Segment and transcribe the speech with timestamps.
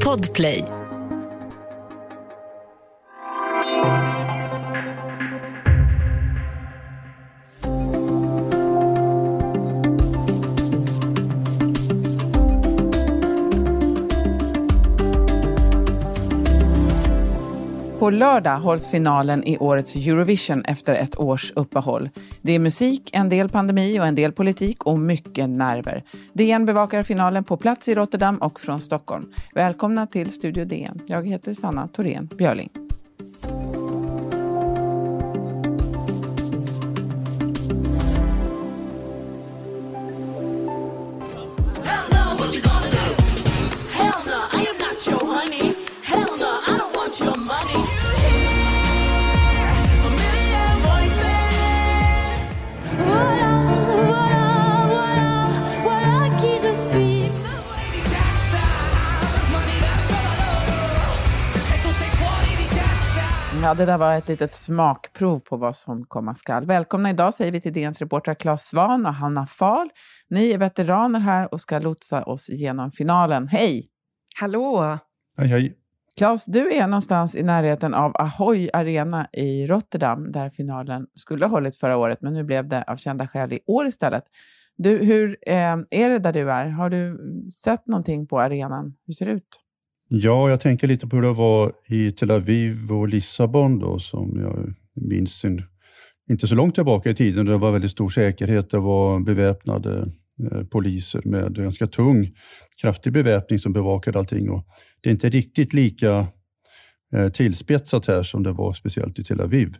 [0.00, 0.81] Podplay.
[18.22, 22.10] Lördag hålls finalen i årets Eurovision efter ett års uppehåll.
[22.42, 26.04] Det är musik, en del pandemi och en del politik och mycket nerver.
[26.32, 29.32] DN bevakar finalen på plats i Rotterdam och från Stockholm.
[29.54, 31.00] Välkomna till Studio DN.
[31.06, 32.70] Jag heter Sanna Thorén Björling.
[63.72, 66.66] Ja, det där var ett litet smakprov på vad som komma skall.
[66.66, 69.88] Välkomna idag säger vi till DNs reportrar Claes Svan och Hanna Fahl.
[70.30, 73.48] Ni är veteraner här och ska lotsa oss igenom finalen.
[73.48, 73.88] Hej!
[74.40, 74.98] Hallå!
[75.36, 75.76] Hej, hej.
[76.16, 81.50] Claes, du är någonstans i närheten av Ahoy Arena i Rotterdam, där finalen skulle ha
[81.50, 84.24] hållits förra året, men nu blev det av kända skäl i år istället.
[84.76, 86.68] Du, hur eh, är det där du är?
[86.68, 87.18] Har du
[87.64, 88.96] sett någonting på arenan?
[89.06, 89.61] Hur ser det ut?
[90.14, 94.40] Ja, jag tänker lite på hur det var i Tel Aviv och Lissabon då, som
[94.40, 95.62] jag minns sin,
[96.30, 97.46] inte så långt tillbaka i tiden.
[97.46, 98.70] Det var väldigt stor säkerhet.
[98.70, 100.12] Det var beväpnade
[100.52, 102.30] eh, poliser med ganska tung,
[102.82, 104.50] kraftig beväpning som bevakade allting.
[104.50, 104.66] Och
[105.00, 106.26] det är inte riktigt lika
[107.14, 109.74] eh, tillspetsat här som det var speciellt i Tel Aviv.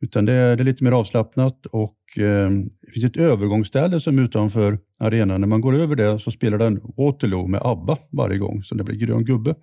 [0.00, 4.18] Utan det är, det är lite mer avslappnat och eh, det finns ett övergångsställe som
[4.18, 5.40] är utanför arenan.
[5.40, 8.84] När man går över det så spelar den Waterloo med ABBA varje gång, så det
[8.84, 9.54] blir grön gubbe.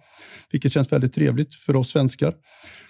[0.52, 2.34] Vilket känns väldigt trevligt för oss svenskar.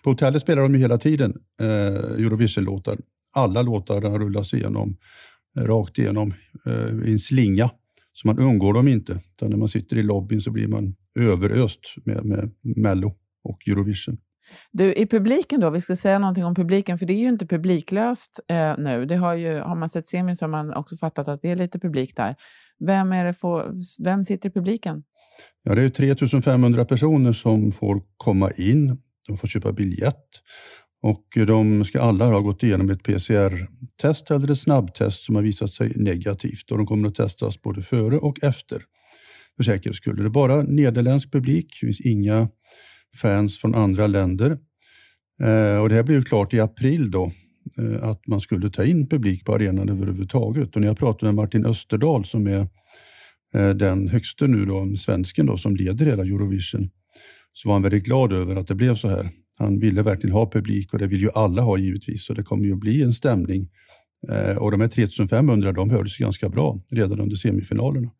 [0.04, 2.98] På hotellet spelar de ju hela tiden eh, Eurovision-låtar.
[3.34, 4.98] Alla låtar rullas igenom,
[5.58, 6.34] eh, rakt igenom
[6.66, 7.70] eh, i en slinga.
[8.14, 9.20] Så man undgår dem inte.
[9.36, 14.18] Utan när man sitter i lobbyn så blir man överöst med, med Mello och Eurovision.
[14.72, 17.46] Du, i publiken då, vi ska säga någonting om publiken, för det är ju inte
[17.46, 19.06] publiklöst eh, nu.
[19.06, 21.56] Det har, ju, har man sett semin så har man också fattat att det är
[21.56, 22.36] lite publik där.
[22.86, 25.04] Vem, är det för, vem sitter i publiken?
[25.64, 28.98] Ja, det är 3500 personer som får komma in.
[29.28, 30.28] De får köpa biljett
[31.02, 35.72] och de ska alla ha gått igenom ett PCR-test eller ett snabbtest som har visat
[35.72, 38.84] sig negativt och de kommer att testas både före och efter
[39.58, 40.16] för säkerhets skull.
[40.16, 42.50] Det är bara nederländsk publik, det finns inga
[43.16, 44.58] fans från andra länder.
[45.44, 47.32] Eh, och det här blev ju klart i april då,
[47.78, 50.76] eh, att man skulle ta in publik på arenan överhuvudtaget.
[50.76, 52.68] Och när jag pratade med Martin Österdahl som är
[53.56, 56.90] eh, den högste nu då, svensken då, som leder hela Eurovision,
[57.54, 59.30] så var han väldigt glad över att det blev så här.
[59.58, 62.66] Han ville verkligen ha publik och det vill ju alla ha givetvis, så det kommer
[62.66, 63.70] ju att bli en stämning.
[64.58, 68.12] Och de här 3500 de hördes ganska bra redan under semifinalerna.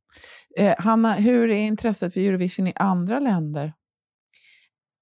[0.58, 3.74] Eh, Hanna, hur är intresset för Eurovision i andra länder?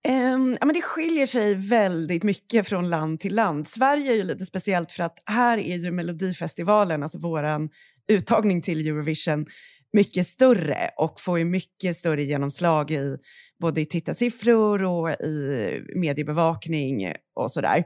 [0.08, 3.68] Um, ja, men det skiljer sig väldigt mycket från land till land.
[3.68, 7.70] Sverige är ju lite speciellt för att här är ju Melodifestivalen, alltså våran
[8.12, 9.46] uttagning till Eurovision,
[9.94, 13.18] mycket större och får ju mycket större genomslag i
[13.60, 17.84] både i tittarsiffror och i mediebevakning och sådär.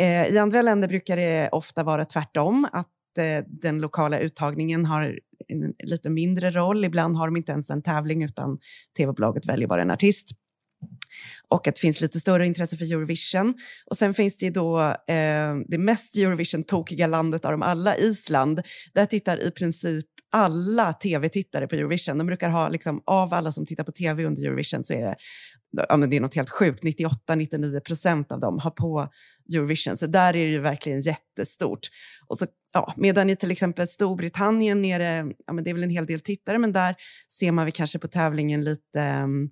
[0.00, 5.18] Eh, I andra länder brukar det ofta vara tvärtom, att eh, den lokala uttagningen har
[5.48, 6.84] en lite mindre roll.
[6.84, 8.58] Ibland har de inte ens en tävling utan
[8.96, 10.30] tv-bolaget väljer bara en artist
[11.48, 13.54] och att det finns lite större intresse för Eurovision.
[13.86, 18.62] Och sen finns det ju då eh, det mest Eurovision-tokiga landet av dem alla, Island.
[18.94, 22.18] Där tittar i princip alla tv-tittare på Eurovision.
[22.18, 25.16] De brukar ha, liksom, av alla som tittar på tv under Eurovision så är det,
[25.88, 29.08] ja, men det är något helt sjukt, 98-99 procent av dem har på
[29.54, 29.96] Eurovision.
[29.96, 31.88] Så där är det ju verkligen jättestort.
[32.26, 35.82] Och så, ja, medan i till exempel Storbritannien är det, ja, men det är väl
[35.82, 36.94] en hel del tittare, men där
[37.38, 39.50] ser man väl kanske på tävlingen lite um,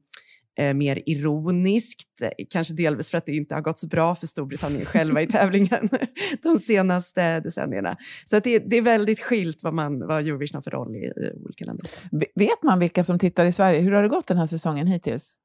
[0.58, 4.26] eh, mer ironiskt, eh, kanske delvis för att det inte har gått så bra för
[4.26, 5.88] Storbritannien själva i tävlingen
[6.42, 7.96] de senaste decennierna.
[8.30, 10.98] Så att det, det är väldigt skilt vad, man, vad Eurovision har för roll i,
[10.98, 11.86] i olika länder.
[12.34, 13.80] Vet man vilka som tittar i Sverige?
[13.80, 15.36] Hur har det gått den här säsongen hittills?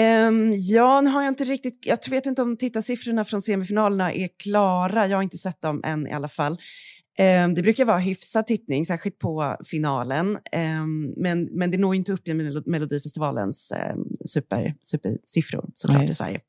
[0.00, 4.28] Um, ja, nu har jag inte riktigt, jag vet inte om tittarsiffrorna från semifinalerna är
[4.42, 6.58] klara, jag har inte sett dem än i alla fall.
[7.20, 10.38] Um, det brukar vara hyfsad tittning, särskilt på finalen,
[10.82, 16.10] um, men, men det når inte upp i Mel- Melodifestivalens um, super, supersiffror såklart Nej.
[16.10, 16.40] i Sverige.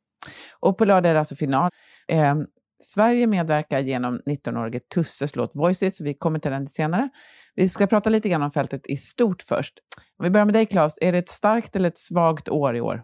[0.60, 1.72] Och på lördag är det alltså final.
[2.08, 2.36] Eh,
[2.84, 6.02] Sverige medverkar genom 19-årige Tusses låt Voices.
[6.02, 7.10] Vi kommer till den senare.
[7.56, 9.74] Vi ska prata lite grann om fältet i stort först.
[10.18, 12.82] Om vi börjar med dig Claes, är det ett starkt eller ett svagt år i
[12.82, 13.04] år?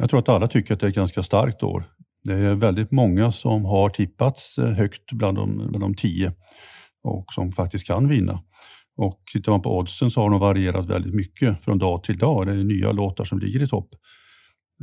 [0.00, 1.84] Jag tror att alla tycker att det är ett ganska starkt år.
[2.24, 6.32] Det är väldigt många som har tippats eh, högt bland de, bland de tio
[7.02, 8.42] och som faktiskt kan vinna.
[8.96, 12.46] Och tittar man på oddsen så har de varierat väldigt mycket från dag till dag.
[12.46, 13.88] Det är nya låtar som ligger i topp.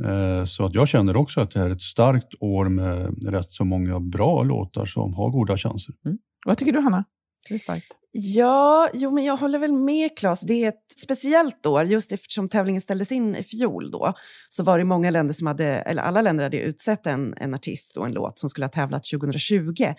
[0.04, 3.48] Eh, så att jag känner också att det här är ett starkt år med rätt
[3.50, 5.94] så många bra låtar som har goda chanser.
[6.04, 6.18] Mm.
[6.46, 7.04] Vad tycker du Hanna?
[7.48, 7.96] Det är starkt.
[8.12, 10.40] Ja, jo, men jag håller väl med Claes.
[10.40, 14.12] Det är ett speciellt år, just eftersom tävlingen ställdes in i fjol då,
[14.48, 17.96] så var det många länder som hade, eller alla länder hade utsett en, en artist
[17.96, 19.94] och en låt som skulle ha tävlat 2020.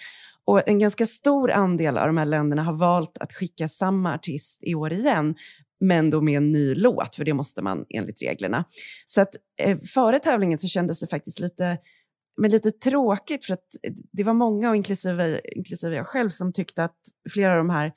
[0.46, 4.60] Och en ganska stor andel av de här länderna har valt att skicka samma artist
[4.62, 5.36] i år igen,
[5.80, 8.66] men då med en ny låt, för det måste man enligt reglerna.
[9.06, 11.78] Så att eh, före tävlingen så kändes det faktiskt lite
[12.38, 13.66] men lite tråkigt för att
[14.12, 16.98] det var många, och inklusive, inklusive jag själv, som tyckte att
[17.30, 17.92] flera av de här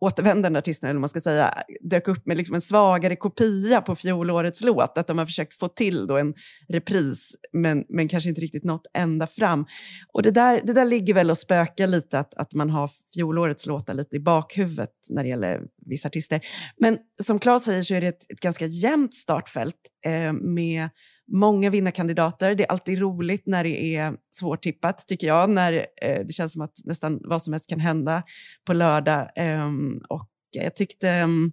[0.00, 3.96] återvändande artisterna, eller vad man ska säga, dök upp med liksom en svagare kopia på
[3.96, 4.98] fjolårets låt.
[4.98, 6.34] Att de har försökt få till då en
[6.68, 9.66] repris, men, men kanske inte riktigt nått ända fram.
[10.12, 13.66] Och det där, det där ligger väl och spökar lite, att, att man har fjolårets
[13.66, 16.40] låtar lite i bakhuvudet när det gäller vissa artister.
[16.78, 19.76] Men som Claes säger så är det ett, ett ganska jämnt startfält
[20.06, 20.88] eh, med
[21.30, 22.54] många vinnarkandidater.
[22.54, 26.62] Det är alltid roligt när det är svårtippat, tycker jag, när eh, det känns som
[26.62, 28.22] att nästan vad som helst kan hända
[28.66, 29.30] på lördag.
[29.36, 29.68] Eh,
[30.08, 31.52] och jag tyckte ehm,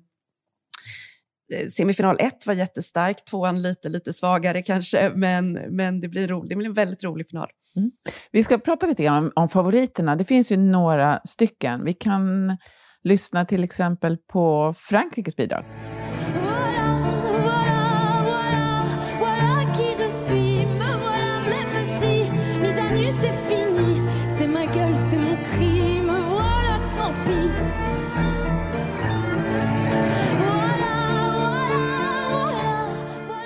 [1.54, 6.50] eh, semifinal 1 var jättestark, tvåan lite, lite svagare kanske, men, men det, blir roligt.
[6.50, 7.50] det blir en väldigt rolig final.
[7.76, 7.92] Mm.
[8.32, 10.16] Vi ska prata lite grann om, om favoriterna.
[10.16, 11.86] Det finns ju några stycken.
[11.86, 12.58] Vi kan
[13.04, 15.66] lyssna till exempel på Frankrikes bidrag.
[23.08, 24.02] Nu c'est fini.
[24.38, 26.02] C'est ma gueule, c'est mon cri.
[26.02, 27.52] Me voilà, tant pis.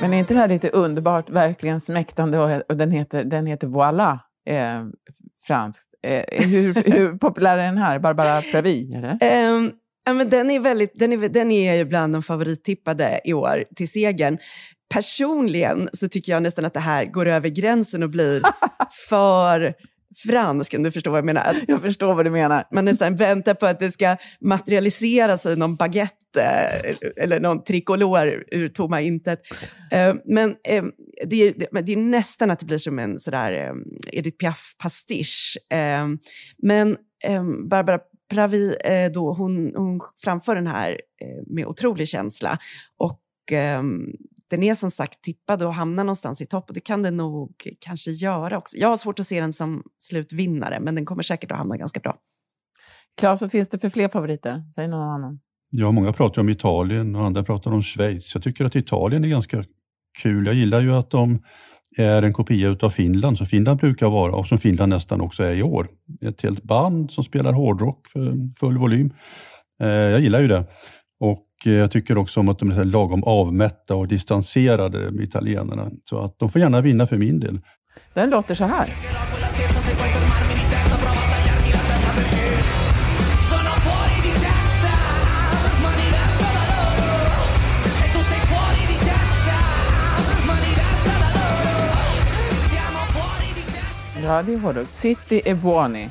[0.02, 3.68] Men är inte det här lite underbart, verkligen smäktande och, och den heter, den heter
[3.68, 4.86] Voilà, eh,
[5.48, 5.88] franskt.
[6.04, 8.00] Eh, hur, hur populär är den här?
[8.00, 9.18] Barbara Pravi, eller?
[9.22, 9.72] Ehm,
[10.06, 13.66] ja, men den, är väldigt, den, är, den är ju bland de favorittippade i år
[13.76, 14.38] till segern.
[14.94, 18.42] Personligen så tycker jag nästan att det här går över gränsen och blir
[19.10, 19.74] för
[20.28, 21.56] fransk, om du förstår vad jag menar.
[21.68, 22.68] Jag förstår vad du menar.
[22.74, 26.68] man nästan väntar på att det ska materialisera sig någon baguette
[27.22, 29.40] eller någon tricolor ur tomma intet.
[29.92, 30.84] Eh, Men eh,
[31.26, 33.74] det är, det- men är nästan att det blir som en sådär eh,
[34.20, 35.58] Edith Piaf-pastisch.
[36.64, 36.98] Men
[37.70, 38.00] Barbara
[38.32, 42.58] Pravi, eh, då, hon, hon framför den här eh, med otrolig känsla.
[42.98, 44.06] Och ehm,
[44.50, 47.52] den är som sagt tippad och hamnar någonstans i topp och det kan den nog
[47.80, 48.78] kanske göra också.
[48.78, 52.00] Jag har svårt att se den som slutvinnare, men den kommer säkert att hamna ganska
[52.00, 52.16] bra.
[53.18, 54.64] Claes, vad finns det för fler favoriter?
[54.76, 55.40] Säg någon annan.
[55.70, 58.34] Ja, många pratar om Italien och andra pratar om Schweiz.
[58.36, 59.66] Jag tycker att Italien är ganska
[60.22, 60.46] kul.
[60.46, 61.44] Jag gillar ju att de
[61.98, 65.54] är en kopia av Finland, som Finland brukar vara och som Finland nästan också är
[65.54, 65.88] i år.
[66.22, 69.14] Ett helt band som spelar hårdrock för full volym.
[69.82, 70.66] Eh, jag gillar ju det.
[71.20, 75.90] Och eh, jag tycker också om att de är lagom avmätta och distanserade italienarna.
[76.04, 77.60] Så att de får gärna vinna för min del.
[78.14, 78.88] Den låter så här.
[94.32, 94.88] Ja, det är hårdrock.
[94.90, 96.10] City e Buoni.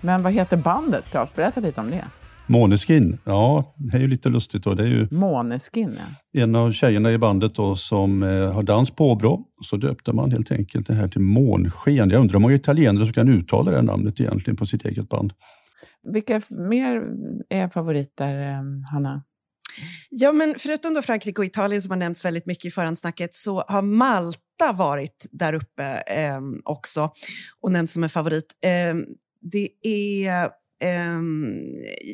[0.00, 1.34] Men vad heter bandet, Claes?
[1.34, 2.04] Berätta lite om det.
[2.46, 4.64] Måneskin, ja, det är ju lite lustigt.
[4.64, 4.74] Då.
[4.74, 5.98] Det är ju Måneskin,
[6.32, 6.40] ja.
[6.42, 9.44] en av tjejerna i bandet då, som eh, har dans påbrå.
[9.62, 12.10] Så döpte man helt enkelt det här till Månsken.
[12.10, 15.08] Jag undrar hur många italienare som kan uttala det här namnet egentligen på sitt eget
[15.08, 15.32] band.
[16.12, 17.02] Vilka mer
[17.48, 18.62] är favoriter, eh,
[18.92, 19.22] Hanna?
[20.10, 23.64] Ja, men förutom då Frankrike och Italien som har nämnts väldigt mycket i förhandsnacket så
[23.68, 27.10] har Malta varit där uppe eh, också
[27.60, 28.52] och nämnts som en favorit.
[28.64, 28.94] Eh,
[29.52, 30.50] det är...
[30.84, 31.60] Ehm,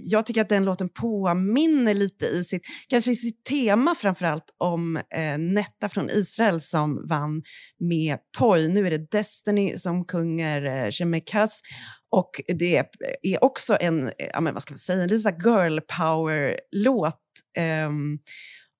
[0.02, 4.96] jag tycker att den låten påminner lite i sitt, kanske i sitt tema framförallt om
[4.96, 7.42] eh, Netta från Israel som vann
[7.78, 8.68] med Toy.
[8.68, 11.60] Nu är det Destiny som sjunger eh, Shemekas
[12.10, 12.76] och det
[13.22, 17.27] är, också en, ja, men vad ska man säga, en lite girl power-låt.
[17.56, 18.18] Ehm,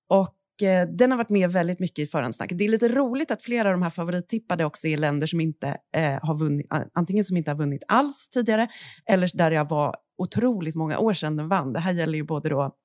[0.09, 2.57] och eh, den har varit med väldigt mycket i förhandsnacket.
[2.57, 5.77] Det är lite roligt att flera av de här favorittippade också är länder som inte
[5.95, 8.67] eh, har vunnit, antingen som inte har vunnit alls tidigare,
[9.05, 11.73] eller där det var otroligt många år sedan den vann.
[11.73, 12.75] Det här gäller ju både då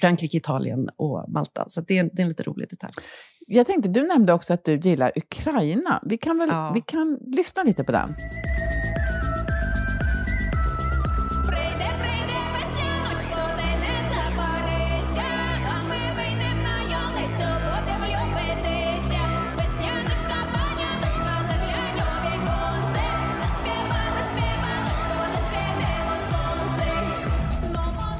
[0.00, 2.92] Frankrike, Italien och Malta, så det, är, det är en lite rolig detalj.
[3.46, 6.02] Jag tänkte, du nämnde också att du gillar Ukraina.
[6.06, 6.72] Vi kan väl Ja.
[6.74, 8.14] vi kan lyssna lite på den?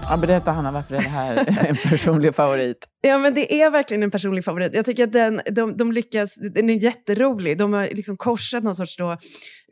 [0.08, 2.76] Ja, berätta Hanna varför är det här en personlig favorit?
[3.00, 4.74] Ja, men det är verkligen en personlig favorit.
[4.74, 7.58] Jag tycker att den, de, de lyckas, den är jätterolig.
[7.58, 9.16] De har liksom korsat någon sorts då,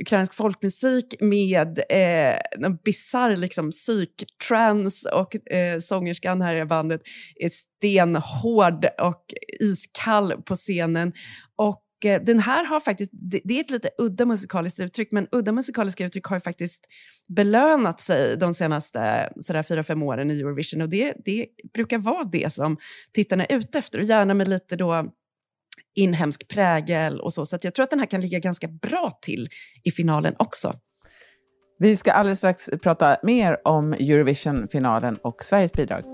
[0.00, 7.00] ukrainsk folkmusik med eh, en bisarr liksom, psyktrans och eh, sångerskan här i bandet
[7.36, 9.24] är stenhård och
[9.60, 11.12] iskall på scenen.
[11.56, 15.52] Och Eh, den här har faktiskt, det, är ett lite udda musikaliskt uttryck, men udda
[15.52, 16.84] musikaliska uttryck har ju faktiskt
[17.36, 20.80] belönat sig de senaste sådär, fyra, fem åren i Eurovision.
[20.80, 22.76] Och det, det brukar vara det som
[23.12, 25.12] tittarna är ute efter, och gärna med lite då
[25.94, 27.46] inhemsk prägel och så.
[27.46, 29.48] Så att jag tror att den här kan ligga ganska bra till
[29.84, 30.74] i finalen också.
[31.78, 36.13] Vi ska alldeles strax prata mer om Eurovision-finalen och Sveriges bidrag.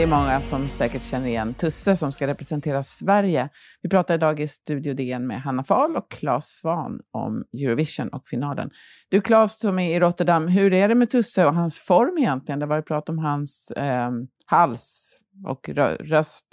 [0.00, 3.48] Det är många som säkert känner igen Tusse som ska representera Sverige.
[3.82, 8.28] Vi pratar idag i Studio DN med Hanna Fahl och Claes Svan om Eurovision och
[8.28, 8.70] finalen.
[9.08, 12.58] Du Claes som är i Rotterdam, hur är det med Tusse och hans form egentligen?
[12.58, 14.10] Det var ju prat om hans eh,
[14.46, 15.16] hals
[15.46, 16.46] och rö- röst.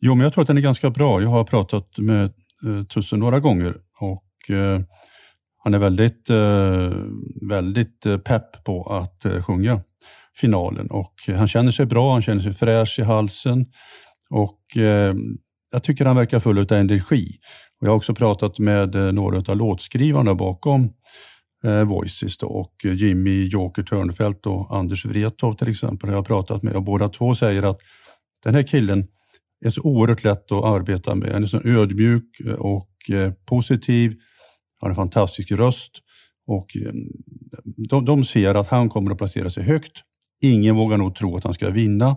[0.00, 1.22] Jo, men jag tror att den är ganska bra.
[1.22, 4.80] Jag har pratat med eh, Tusse några gånger och eh,
[5.64, 6.92] han är väldigt, eh,
[7.48, 9.80] väldigt eh, pepp på att eh, sjunga
[10.36, 13.66] finalen och eh, han känner sig bra, han känner sig fräsch i halsen
[14.30, 15.14] och eh,
[15.72, 17.38] jag tycker han verkar full av energi.
[17.80, 20.92] Och jag har också pratat med eh, några av låtskrivarna bakom
[21.64, 26.26] eh, Voices då, och eh, Jimmy Joker Törnfeldt och Anders Wrethov till exempel har jag
[26.26, 27.78] pratat med och båda två säger att
[28.44, 29.06] den här killen
[29.64, 31.32] är så oerhört lätt att arbeta med.
[31.32, 32.24] Han är så ödmjuk
[32.58, 34.10] och eh, positiv.
[34.80, 35.92] Han har en fantastisk röst
[36.46, 36.66] och
[37.88, 40.02] de, de ser att han kommer att placera sig högt.
[40.42, 42.16] Ingen vågar nog tro att han ska vinna.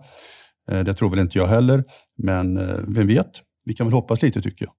[0.72, 1.84] Eh, Det tror väl inte jag heller,
[2.18, 3.32] men eh, vem vet?
[3.66, 4.74] Vi kan väl hoppas lite tycker jag.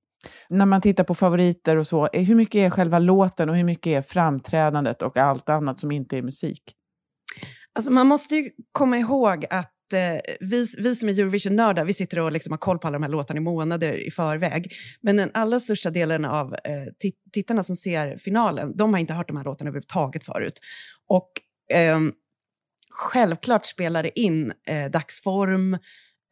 [0.49, 3.65] När man tittar på favoriter och så, eh, hur mycket är själva låten och hur
[3.65, 6.63] mycket är framträdandet och allt annat som inte är musik?
[7.73, 12.19] Alltså man måste ju komma ihåg att eh, vi, vi som är Eurovision-nördar, vi sitter
[12.21, 14.73] och liksom har koll på alla de här låtarna i månader i förväg.
[15.01, 19.15] Men den allra största delen av eh, tit- tittarna som ser finalen, de har inte
[19.15, 20.61] hört de här låtarna överhuvudtaget förut.
[21.09, 21.31] Och
[21.75, 22.13] ehm,
[22.97, 25.75] självklart spelar det in eh, dagsform,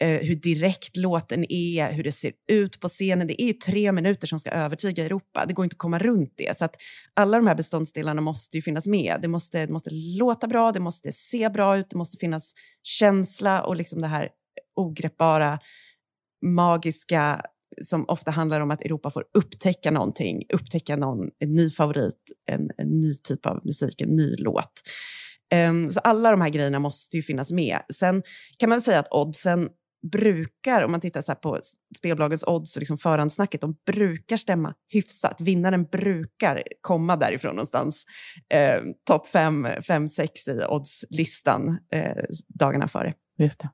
[0.02, 3.26] eh, hur direkt låten är, hur det ser ut på scenen.
[3.26, 5.44] Det är ju tre minuter som ska övertyga Europa.
[5.48, 6.58] Det går inte att komma runt det.
[6.58, 6.76] Så att
[7.14, 9.18] alla de här beståndsdelarna måste ju finnas med.
[9.22, 12.52] Det måste, det måste låta bra, det måste se bra ut, det måste finnas
[12.82, 14.28] känsla och liksom det här
[14.76, 15.58] ogreppbara,
[16.42, 17.42] magiska
[17.82, 22.70] som ofta handlar om att Europa får upptäcka någonting, upptäcka någon, en ny favorit, en,
[22.76, 24.72] en ny typ av musik, en ny låt.
[25.68, 27.78] Um, så alla de här grejerna måste ju finnas med.
[27.94, 28.22] Sen
[28.58, 29.68] kan man väl säga att oddsen
[30.12, 31.58] brukar, om man tittar så här på
[31.96, 35.40] spelbolagens odds och liksom förhandsnacket, de brukar stämma hyfsat.
[35.40, 38.04] Vinnaren brukar komma därifrån någonstans.
[38.54, 43.14] Eh, Topp 5-6 i oddslistan eh, dagarna före.
[43.38, 43.68] Just det.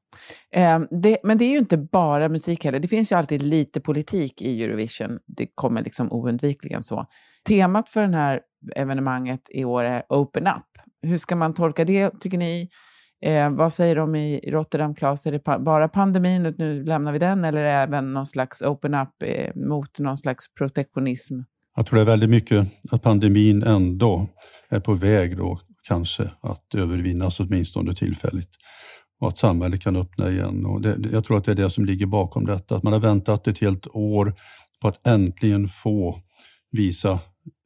[0.60, 1.18] Eh, det.
[1.25, 2.78] Men det är ju inte bara musik heller.
[2.78, 5.18] Det finns ju alltid lite politik i Eurovision.
[5.26, 7.06] Det kommer liksom oundvikligen så.
[7.49, 8.40] Temat för det här
[8.76, 10.89] evenemanget i år är Open Up.
[11.02, 12.69] Hur ska man tolka det, tycker ni?
[13.23, 15.26] Eh, vad säger de i Rotterdam, Claes?
[15.26, 17.45] Är det pa bara pandemin och nu lämnar vi den?
[17.45, 21.35] Eller är det även någon slags Open Up eh, mot någon slags protektionism?
[21.76, 24.28] Jag tror det är väldigt mycket att pandemin ändå
[24.69, 28.50] är på väg då kanske att övervinnas åtminstone tillfälligt
[29.21, 30.66] och att samhället kan öppna igen.
[30.66, 33.00] Och det, jag tror att det är det som ligger bakom detta, att man har
[33.00, 34.35] väntat ett helt år
[34.80, 36.21] på att äntligen få
[36.71, 37.21] visa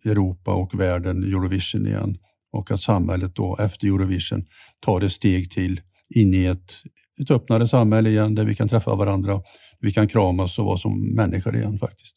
[0.04, 2.18] Europa och världen Eurovision igen
[2.54, 4.44] och att samhället då efter Eurovision
[4.80, 6.74] tar ett steg till in i ett,
[7.22, 9.42] ett öppnare samhälle igen där vi kan träffa varandra,
[9.80, 12.16] vi kan kramas och vara som människor igen faktiskt.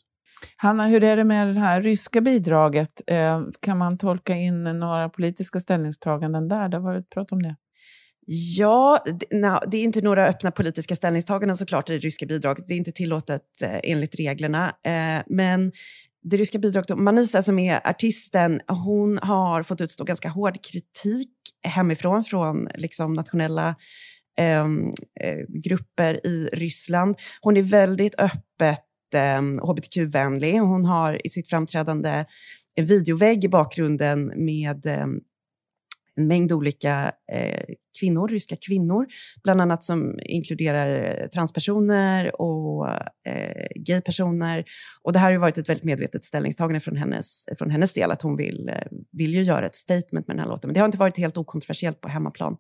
[0.58, 3.02] Hanna, hur är det med det här ryska bidraget?
[3.08, 6.70] Eh, kan man tolka in några politiska ställningstaganden där?
[6.70, 7.56] Det har varit prat om det.
[8.30, 9.04] Ja,
[9.68, 12.68] det, är inte några öppna politiska ställningstaganden såklart i det ryska bidraget.
[12.68, 14.68] Det är inte tillåtet eh, enligt reglerna.
[14.68, 15.72] Eh, men
[16.24, 21.30] det ryska bidraget, Manisa som är artisten, hon har fått utstå ganska hård kritik
[21.68, 23.76] hemifrån från liksom, nationella
[24.38, 27.16] ehm, eh, grupper i Ryssland.
[27.42, 30.60] Hon är väldigt öppet eh, hbtq-vänlig.
[30.60, 32.26] Hon har i sitt framträdande
[32.76, 35.08] en videovägg i bakgrunden med eh,
[36.18, 39.06] en mängd olika eh, kvinnor, ryska kvinnor,
[39.44, 42.88] bland annat som inkluderar eh, transpersoner och
[43.28, 44.66] eh, gaypersoner.
[45.02, 48.12] Och det här har ju varit ett väldigt medvetet ställningstagande från hennes, från hennes del,
[48.12, 48.76] att hon vill, eh,
[49.12, 50.68] vill ju göra ett statement med den här låten.
[50.68, 52.58] Men det har inte varit helt okontroversiellt på hemmaplan.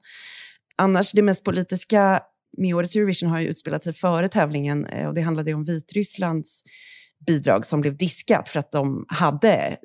[0.75, 2.21] Annars, det mest politiska
[2.57, 6.63] med årets Eurovision har ju utspelat sig före tävlingen eh, och det handlade om Vitrysslands
[7.27, 9.77] bidrag som blev diskat för att de hade, eh,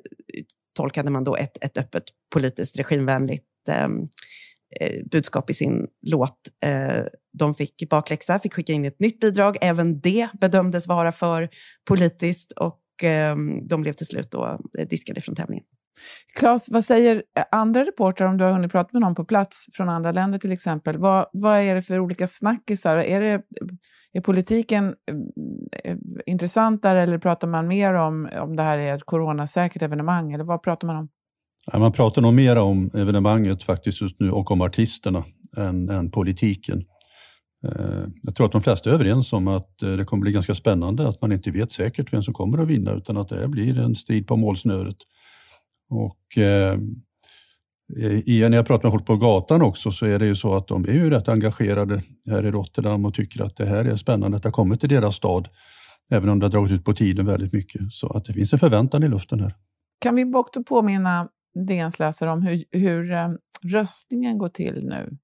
[0.75, 2.03] tolkade man då, ett, ett öppet
[2.33, 3.87] politiskt regimvänligt Eh,
[4.79, 6.37] eh, budskap i sin låt.
[6.65, 7.03] Eh,
[7.39, 9.57] de fick bakläxa, fick skicka in ett nytt bidrag.
[9.61, 11.49] Även det bedömdes vara för
[11.87, 13.35] politiskt och eh,
[13.69, 15.65] de blev till slut då diskade från tävlingen.
[16.35, 19.89] Claes, vad säger andra reportrar om du har hunnit prata med någon på plats från
[19.89, 20.97] andra länder till exempel?
[20.97, 22.97] Vad, vad är det för olika snackisar?
[22.97, 23.41] Är, det,
[24.13, 24.95] är politiken
[26.25, 30.33] intressantare, eller pratar man mer om om det här är ett coronasäkert evenemang?
[30.33, 31.09] Eller vad pratar man om?
[31.73, 35.23] Man pratar nog mer om evenemanget faktiskt just nu och om artisterna
[35.57, 36.85] än, än politiken.
[37.67, 40.55] Eh, jag tror att de flesta är överens om att eh, det kommer bli ganska
[40.55, 43.79] spännande, att man inte vet säkert vem som kommer att vinna, utan att det blir
[43.79, 44.97] en strid på målsnöret.
[45.89, 46.77] Och eh,
[47.87, 50.85] när jag pratar med folk på gatan också så är det ju så att de
[50.85, 54.43] är ju rätt engagerade här i Rotterdam och tycker att det här är spännande att
[54.43, 55.47] det har kommit till deras stad,
[56.11, 57.81] även om det har dragit ut på tiden väldigt mycket.
[57.91, 59.55] Så att det finns en förväntan i luften här.
[59.99, 61.29] Kan vi också påminna
[61.67, 63.29] Dens läser om hur, hur eh,
[63.61, 65.17] röstningen går till nu?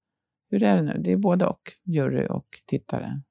[0.50, 1.00] Hur är det nu?
[1.04, 3.22] Det är både och, jury och tittare.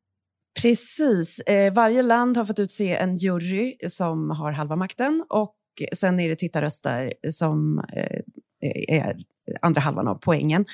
[0.61, 1.39] Precis.
[1.39, 5.55] Eh, varje land har fått utse en jury som har halva makten och
[5.93, 8.21] sen är det tittarröster som eh,
[8.87, 9.17] är
[9.61, 10.65] andra halvan av poängen.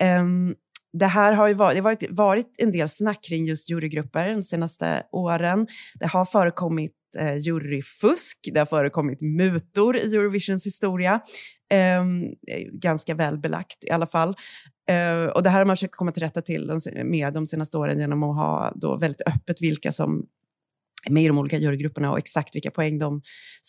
[0.00, 0.54] Ehm,
[0.92, 4.42] det här har ju varit, det har varit en del snack kring just jurygrupper de
[4.42, 5.66] senaste åren.
[5.94, 11.20] Det har förekommit eh, juryfusk, det har förekommit mutor i Eurovisions historia.
[11.72, 14.36] Ehm, eh, ganska väl belagt i alla fall.
[14.88, 17.98] Eh, och det här har man försökt komma till rätta till med de senaste åren
[17.98, 20.26] genom att ha då väldigt öppet vilka som
[21.10, 23.22] med i de olika jurygrupperna och exakt vilka poäng de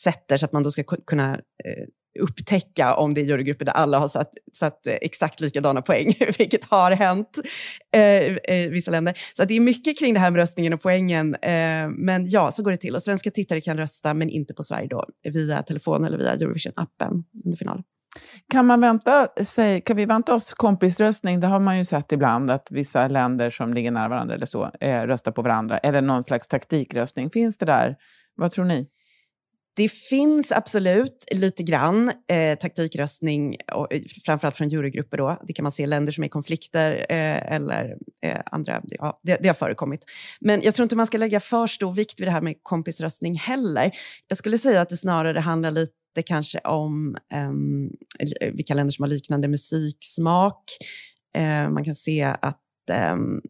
[0.03, 1.87] sätter så att man då ska kunna eh,
[2.19, 6.63] upptäcka om det är jurygrupper där alla har satt, satt eh, exakt likadana poäng, vilket
[6.63, 7.39] har hänt
[7.95, 9.19] eh, i vissa länder.
[9.35, 11.35] Så att det är mycket kring det här med röstningen och poängen.
[11.35, 12.95] Eh, men ja, så går det till.
[12.95, 17.23] Och svenska tittare kan rösta, men inte på Sverige då, via telefon eller via Eurovision-appen
[17.45, 17.83] under finalen.
[18.49, 21.39] Kan, man vänta sig, kan vi vänta oss kompisröstning?
[21.39, 24.71] Det har man ju sett ibland, att vissa länder som ligger nära varandra eller så
[24.80, 25.78] eh, röstar på varandra.
[25.78, 27.30] Eller någon slags taktikröstning.
[27.30, 27.95] Finns det där?
[28.36, 28.88] Vad tror ni?
[29.76, 35.17] Det finns absolut lite grann eh, taktikröstning, och, eh, framförallt från jurygrupper.
[35.17, 35.38] Då.
[35.47, 37.95] Det kan man se länder som är i konflikter eh, eller
[38.26, 38.82] eh, andra.
[38.84, 40.06] Ja, det, det har förekommit.
[40.39, 43.36] Men jag tror inte man ska lägga för stor vikt vid det här med kompisröstning
[43.36, 43.91] heller.
[44.28, 47.89] Jag skulle säga att det snarare handlar lite kanske om ehm,
[48.54, 50.63] vilka länder som har liknande musiksmak.
[51.38, 52.60] Eh, man kan se att
[52.91, 53.41] ehm,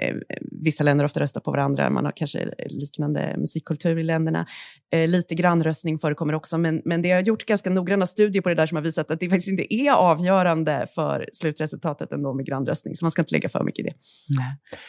[0.00, 0.16] eh,
[0.64, 1.90] vissa länder ofta röstar på varandra.
[1.90, 4.46] Man har kanske liknande musikkultur i länderna.
[4.92, 8.54] Eh, lite grannröstning förekommer också, men, men det har gjort ganska noggranna studier på det
[8.54, 12.96] där som har visat att det faktiskt inte är avgörande för slutresultatet ändå med grannröstning,
[12.96, 13.94] så man ska inte lägga för mycket i det.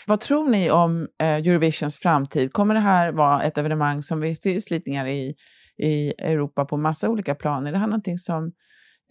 [0.08, 2.54] Vad tror ni om eh, Eurovisions framtid?
[2.54, 5.36] Kommer det här vara ett evenemang som vi ser slitningar i,
[5.77, 7.67] i Europa på massa olika plan?
[7.67, 8.51] Är det här någonting som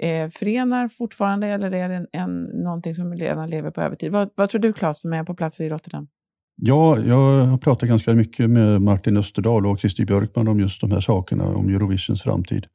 [0.02, 4.12] eh, förenar fortfarande eller är det en, en, någonting som redan lever på övertid?
[4.12, 6.08] Vad, vad tror du Claes som är på plats i Rotterdam?
[6.56, 10.90] Ja, jag har pratat ganska mycket med Martin Österdahl och Christer Björkman om just de
[10.90, 12.66] här sakerna, om Eurovisions framtid.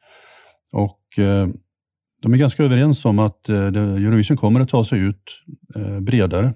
[0.71, 1.47] Och eh,
[2.21, 5.23] de är ganska överens om att eh, Eurovision kommer att ta sig ut
[5.75, 6.53] eh, bredare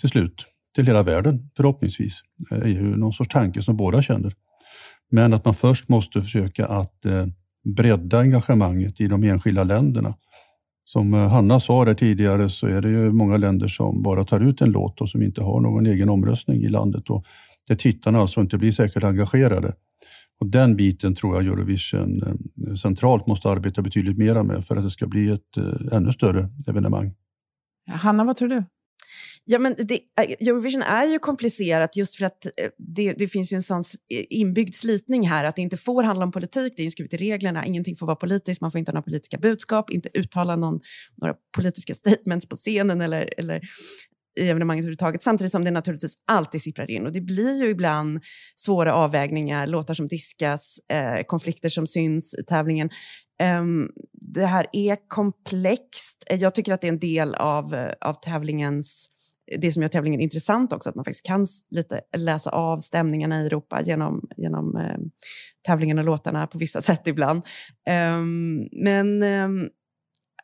[0.00, 2.20] till slut, till hela världen förhoppningsvis.
[2.50, 4.34] Eh, det är ju någon sorts tanke som båda känner.
[5.14, 7.26] Men att man först måste försöka att eh,
[7.64, 10.14] bredda engagemanget i de enskilda länderna.
[10.84, 14.40] Som eh, Hanna sa där tidigare så är det ju många länder som bara tar
[14.40, 17.24] ut en låt och som inte har någon egen omröstning i landet och
[17.68, 19.74] där tittarna alltså inte blir säkert engagerade.
[20.40, 24.84] Och den biten tror jag Eurovision eh, centralt måste arbeta betydligt mera med för att
[24.84, 25.56] det ska bli ett
[25.92, 27.14] ännu större evenemang.
[27.86, 28.64] Hanna, vad tror du?
[29.44, 33.52] Ja, men det, äh, Eurovision är ju komplicerat just för att eh, det, det finns
[33.52, 33.82] ju en sån
[34.30, 37.66] inbyggd slitning här att det inte får handla om politik, det är inskrivet i reglerna,
[37.66, 40.80] ingenting får vara politiskt, man får inte ha några politiska budskap, inte uttala någon,
[41.20, 43.60] några politiska statements på scenen eller, eller
[44.40, 47.06] i evenemanget överhuvudtaget, samtidigt som det naturligtvis alltid sipprar in.
[47.06, 48.20] Och det blir ju ibland
[48.56, 52.90] svåra avvägningar, låtar som diskas, eh, konflikter som syns i tävlingen.
[53.60, 56.24] Um, det här är komplext.
[56.30, 59.08] Jag tycker att det är en del av, eh, av tävlingens
[59.58, 63.46] det som gör tävlingen intressant också, att man faktiskt kan lite läsa av stämningarna i
[63.46, 64.98] Europa genom, genom eh,
[65.66, 67.42] tävlingen och låtarna på vissa sätt ibland.
[67.90, 69.68] Um, men um,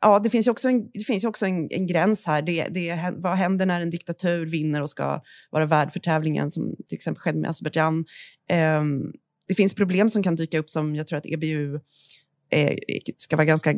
[0.01, 2.43] ja, det finns ju också en, det finns ju också en, en gräns här.
[2.43, 6.77] Det, det, vad händer när en diktatur vinner och ska vara värd för tävlingen, som
[6.87, 8.05] till exempel skedde med Azerbajdzjan?
[8.81, 9.13] Um,
[9.49, 11.81] det finns problem som kan dyka upp som jag tror att EBU
[12.51, 12.77] eh,
[13.17, 13.75] ska vara ganska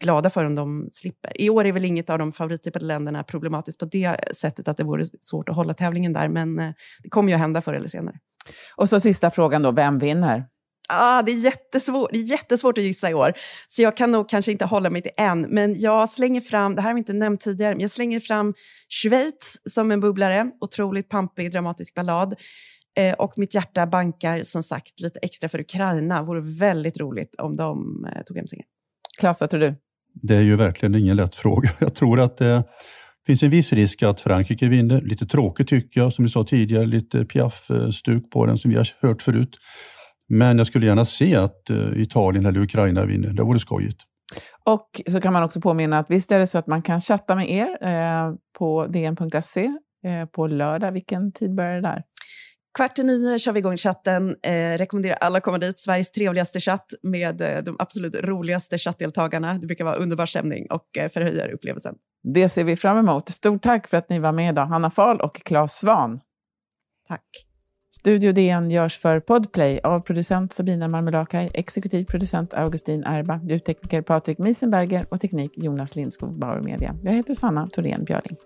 [0.00, 1.40] glada för om de slipper.
[1.40, 4.84] I år är väl inget av de favorittippade länderna problematiskt på det sättet att det
[4.84, 6.70] vore svårt att hålla tävlingen där, men eh,
[7.02, 8.16] det kommer ju att hända förr eller senare.
[8.76, 10.44] Och så sista frågan då, vem vinner?
[10.88, 13.32] Ah, det, är jättesvårt, det är jättesvårt att gissa i år,
[13.68, 15.40] så jag kan nog kanske inte hålla mig till en.
[15.40, 18.54] Men jag slänger fram, det här har vi inte nämnt tidigare, men jag slänger fram
[18.88, 20.50] Schweiz som en bubblare.
[20.60, 22.34] Otroligt pampig, dramatisk ballad.
[22.98, 26.22] Eh, och mitt hjärta bankar som sagt lite extra för Ukraina.
[26.22, 28.66] Vore väldigt roligt om de eh, tog hem segern.
[29.20, 29.74] Claes, vad tror du?
[30.14, 31.70] Det är ju verkligen ingen lätt fråga.
[31.78, 32.64] Jag tror att det
[33.26, 35.00] finns en viss risk att Frankrike vinner.
[35.00, 38.88] Lite tråkigt tycker jag, som du sa tidigare, lite piaff-stuk på den som vi har
[39.00, 39.58] hört förut.
[40.28, 43.32] Men jag skulle gärna se att eh, Italien eller Ukraina vinner.
[43.32, 44.00] Det vore skojigt.
[44.64, 47.34] Och så kan man också påminna att visst är det så att man kan chatta
[47.34, 49.64] med er eh, på dn.se
[50.04, 50.92] eh, på lördag.
[50.92, 52.02] Vilken tid börjar det där?
[52.74, 54.36] Kvart i nio kör vi igång chatten.
[54.42, 55.78] Eh, rekommenderar alla att komma dit.
[55.78, 59.54] Sveriges trevligaste chatt med eh, de absolut roligaste chattdeltagarna.
[59.54, 61.94] Det brukar vara underbar stämning och eh, förhöjer upplevelsen.
[62.22, 63.28] Det ser vi fram emot.
[63.28, 66.20] Stort tack för att ni var med idag, Hanna Fahl och Claes Svan.
[67.08, 67.48] Tack.
[67.90, 74.38] Studio DN görs för Podplay av producent Sabina Marmelakai, exekutiv producent Augustin Erba, ljudtekniker Patrik
[74.38, 76.94] Miesenberger och teknik Jonas Lindskog, Bauer Media.
[77.02, 78.36] Jag heter Sanna Thorén Björling.